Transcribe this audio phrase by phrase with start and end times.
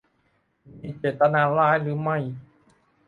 [0.79, 2.17] มีเจตนาร้ายหรือไม่